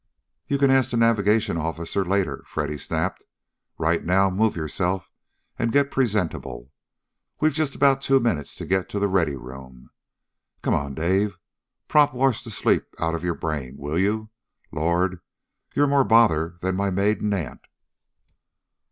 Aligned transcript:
"You 0.47 0.57
can 0.57 0.71
ask 0.71 0.89
the 0.89 0.97
navigation 0.97 1.57
officer, 1.57 2.03
later!" 2.03 2.43
Freddy 2.47 2.75
snapped. 2.79 3.23
"Right 3.77 4.03
now, 4.03 4.31
move 4.31 4.55
yourself, 4.55 5.11
and 5.59 5.71
get 5.71 5.91
presentable. 5.91 6.71
We've 7.39 7.53
just 7.53 7.75
about 7.75 8.01
two 8.01 8.19
minutes 8.19 8.55
to 8.55 8.65
get 8.65 8.89
to 8.89 8.97
the 8.99 9.07
Ready 9.07 9.35
Room. 9.35 9.91
Come 10.63 10.73
on, 10.73 10.95
Dave! 10.95 11.37
Prop 11.87 12.15
wash 12.15 12.43
the 12.43 12.49
sleep 12.49 12.87
out 12.97 13.13
of 13.13 13.23
your 13.23 13.35
brain, 13.35 13.75
will 13.77 13.99
you? 13.99 14.31
Lord! 14.71 15.19
You're 15.75 15.85
more 15.85 16.03
bother 16.03 16.57
than 16.61 16.75
my 16.75 16.89
maiden 16.89 17.31
aunt!" 17.33 17.61